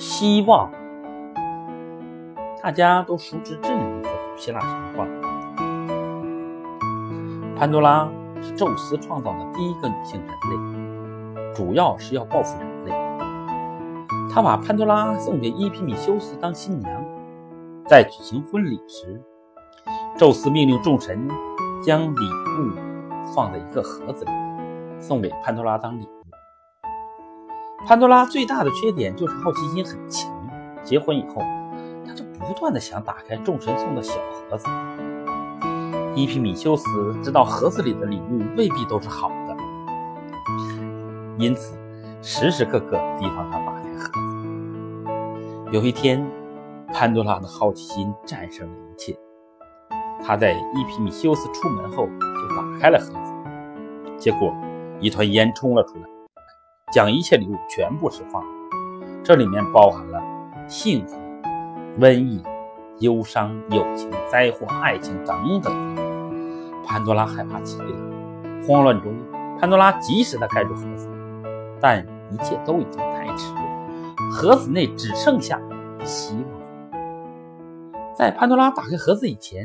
[0.00, 0.72] 希望，
[2.62, 5.06] 大家都熟知这样一个希腊神话：
[7.54, 8.08] 潘多拉
[8.40, 12.92] 是宙斯创造的第一个女性人类，主要是要报复人类。
[14.32, 17.04] 他把潘多拉送给伊皮米修斯当新娘，
[17.86, 19.20] 在举行婚礼时，
[20.16, 21.28] 宙斯命令众神
[21.82, 22.24] 将礼
[22.58, 22.72] 物
[23.34, 24.30] 放在一个盒子里，
[24.98, 26.19] 送给潘多拉当礼物。
[27.86, 30.30] 潘多拉最大的缺点就是好奇心很强。
[30.82, 31.42] 结婚以后，
[32.06, 34.14] 他就不断的想打开众神送的小
[34.50, 34.66] 盒子。
[36.14, 36.84] 伊皮米修斯
[37.22, 39.56] 知道盒子里的礼物未必都是好的，
[41.38, 41.76] 因此
[42.22, 44.48] 时时刻刻提防他打开盒子。
[45.70, 46.26] 有一天，
[46.92, 49.16] 潘多拉的好奇心战胜了一切。
[50.22, 53.32] 他在伊皮米修斯出门后就打开了盒子，
[54.18, 54.52] 结果
[55.00, 56.19] 一团烟冲了出来。
[56.90, 58.44] 将一切礼物全部释放，
[59.22, 60.20] 这里面包含了
[60.66, 61.16] 幸福、
[62.00, 62.42] 瘟疫、
[62.98, 65.72] 忧伤、友情、灾祸、爱情等等。
[66.84, 67.96] 潘多拉害怕极了，
[68.66, 69.14] 慌乱中，
[69.60, 71.08] 潘多拉及时的盖住盒子，
[71.80, 73.54] 但一切都已经太迟，
[74.32, 75.60] 盒子内只剩下
[76.02, 76.44] 希望。
[78.16, 79.64] 在潘多拉打开盒子以前，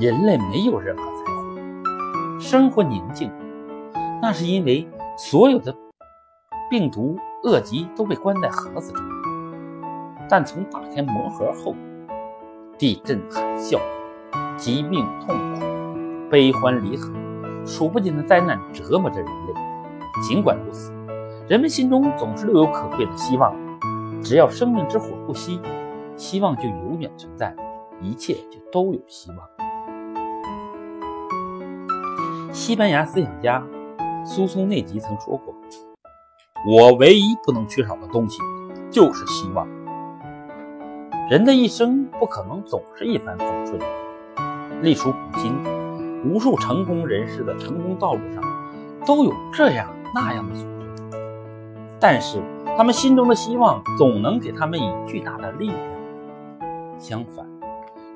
[0.00, 3.30] 人类没有任何灾祸，生活宁静，
[4.20, 5.72] 那是因为所有的。
[6.70, 9.02] 病毒、恶疾都被关在盒子中，
[10.28, 11.74] 但从打开魔盒后，
[12.78, 13.80] 地震、海啸、
[14.56, 17.12] 疾病、痛苦、悲欢离合，
[17.66, 19.52] 数不尽的灾难折磨着人类。
[20.22, 20.92] 尽管如此，
[21.48, 23.52] 人们心中总是留有可贵的希望。
[24.22, 25.60] 只要生命之火不熄，
[26.14, 27.52] 希望就永远存在，
[28.00, 29.38] 一切就都有希望。
[32.52, 33.60] 西班牙思想家
[34.24, 35.52] 苏松内吉曾说过。
[36.66, 38.38] 我唯一不能缺少的东西，
[38.90, 39.66] 就是希望。
[41.30, 43.80] 人的一生不可能总是一帆风顺。
[44.82, 45.54] 历数古今，
[46.22, 48.42] 无数成功人士的成功道路上，
[49.06, 50.64] 都有这样那样的挫
[51.10, 51.18] 折，
[51.98, 52.42] 但是
[52.76, 55.78] 他们心中的希望总能给他们以巨大的力量。
[56.98, 57.46] 相反，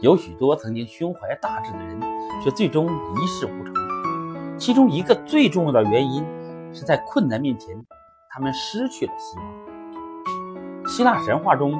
[0.00, 2.00] 有许多曾经胸怀大志的人，
[2.42, 3.74] 却最终一事无成。
[4.58, 6.24] 其中一个最重要的原因，
[6.72, 7.76] 是在困难面前。
[8.34, 9.46] 他们失去了希望。
[10.88, 11.78] 希腊神话中，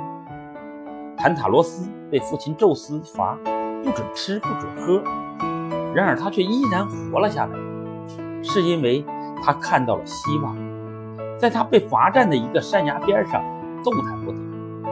[1.16, 3.38] 坦塔罗斯被父亲宙斯罚
[3.82, 5.02] 不准吃、不准喝，
[5.94, 7.56] 然而他却依然活了下来，
[8.42, 9.02] 是因为
[9.42, 10.54] 他看到了希望。
[11.38, 13.42] 在他被罚站的一个山崖边上，
[13.82, 14.38] 动弹不得，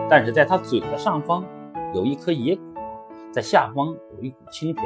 [0.08, 1.44] 但是在他嘴的上方
[1.92, 2.64] 有一颗野果，
[3.30, 4.84] 在下方有一股清泉。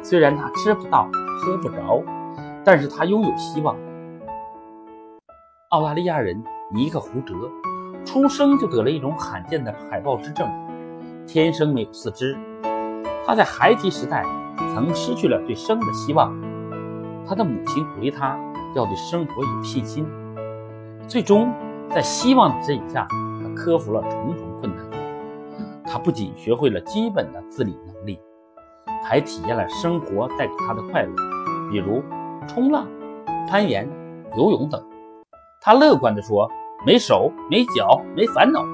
[0.00, 1.10] 虽然他吃不到、
[1.40, 2.04] 喝不着，
[2.64, 3.76] 但是他拥有希望。
[5.70, 6.40] 澳大利亚人
[6.72, 7.34] 尼克胡哲
[8.04, 10.48] 出生就得了一种罕见的海豹之症，
[11.26, 12.38] 天生没有四肢。
[13.26, 14.24] 他在孩提时代
[14.72, 16.32] 曾失去了对生的希望，
[17.26, 18.38] 他的母亲鼓励他
[18.76, 20.06] 要对生活有信心。
[21.08, 21.52] 最终，
[21.90, 23.08] 在希望的指引下，
[23.42, 24.86] 他克服了重重困难。
[25.84, 28.20] 他不仅学会了基本的自理能力，
[29.02, 31.12] 还体验了生活带给他的快乐，
[31.72, 32.00] 比如
[32.46, 32.86] 冲浪、
[33.48, 33.88] 攀岩、
[34.36, 34.80] 游泳等。
[35.66, 36.48] 他乐观地说
[36.86, 38.64] ：“没手没脚没烦恼。”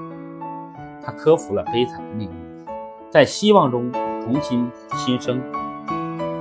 [1.02, 2.66] 他克服了悲惨的命运，
[3.08, 5.40] 在希望中重新新生。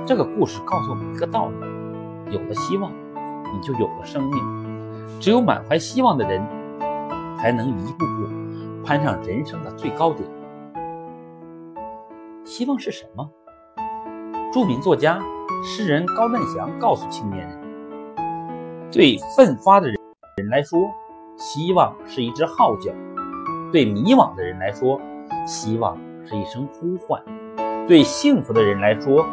[0.04, 2.92] 这个故事告诉我们一个道理：有了希望，
[3.54, 5.18] 你就有了生命。
[5.18, 6.46] 只有满怀希望的人，
[7.38, 10.28] 才能一步步攀上人生的最高点。
[12.44, 13.26] 希望是什么？
[14.52, 15.18] 著名作家、
[15.64, 17.58] 诗人高振祥告诉青年人
[18.92, 19.96] ：“最奋发的人。”
[20.52, 20.92] 来说，
[21.38, 22.92] 希望是一只号角；
[23.72, 25.00] 对迷惘的人来说，
[25.46, 25.96] 希望
[26.26, 27.18] 是一声呼唤；
[27.88, 29.24] 对幸福的人来说，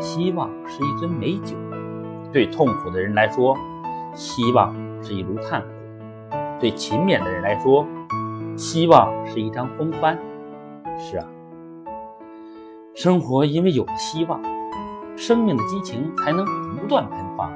[0.00, 1.54] 希望是一樽美酒；
[2.32, 3.56] 对痛苦的人来说，
[4.14, 5.68] 希望是一炉炭火；
[6.58, 7.86] 对勤勉的人来说，
[8.56, 10.18] 希望是一张风帆。
[10.98, 11.24] 是啊，
[12.96, 14.42] 生活因为有了希望，
[15.16, 17.48] 生命的激情才能不断喷发；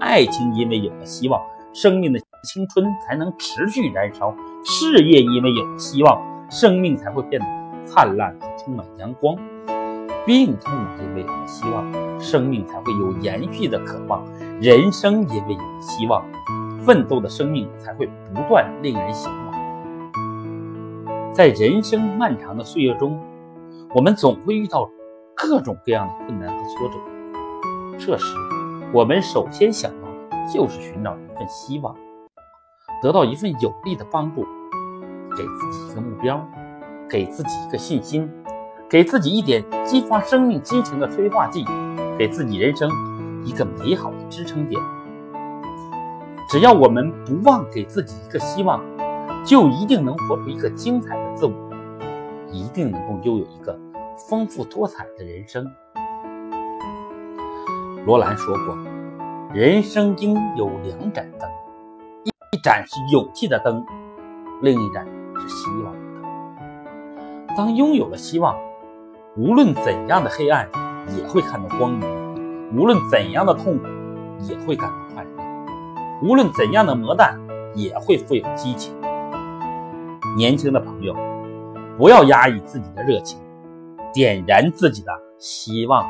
[0.00, 1.40] 爱情因为有了希望，
[1.72, 2.27] 生命的。
[2.42, 6.20] 青春才能持续燃烧，事业因为有了希望，
[6.50, 7.46] 生命才会变得
[7.84, 9.36] 灿烂和充满阳光；
[10.24, 14.22] 病痛因为有了希望，生命才会有延续的渴望；
[14.60, 16.24] 人生因为有了希望，
[16.84, 19.48] 奋斗的生命才会不断令人向往。
[21.34, 23.20] 在人生漫长的岁月中，
[23.94, 24.90] 我们总会遇到
[25.34, 26.94] 各种各样的困难和挫折，
[27.98, 28.34] 这时
[28.92, 31.94] 我们首先想到的就是寻找一份希望。
[33.00, 34.42] 得到一份有力的帮助，
[35.36, 36.44] 给自己一个目标，
[37.08, 38.28] 给自己一个信心，
[38.88, 41.64] 给自己一点激发生命激情的催化剂，
[42.18, 42.90] 给自己人生
[43.44, 44.82] 一个美好的支撑点。
[46.50, 48.82] 只要我们不忘给自己一个希望，
[49.44, 51.52] 就一定能活出一个精彩的自我，
[52.50, 53.78] 一定能够拥有一个
[54.28, 55.70] 丰富多彩的人生。
[58.06, 58.76] 罗兰说过
[59.54, 61.48] ：“人生应有两盏灯，
[62.50, 63.84] 一盏是勇气的灯，
[64.62, 65.04] 另一盏
[65.38, 66.00] 是希望的
[67.46, 67.56] 灯。
[67.56, 68.56] 当拥有了希望，
[69.36, 70.66] 无论怎样的黑暗，
[71.14, 72.08] 也会看到光明；
[72.74, 73.84] 无论怎样的痛苦，
[74.48, 75.30] 也会感到快乐；
[76.22, 77.38] 无论怎样的磨难，
[77.74, 78.94] 也会富有激情。
[80.34, 81.14] 年轻的朋友，
[81.98, 83.38] 不要压抑自己的热情，
[84.14, 86.08] 点燃自己的希望。”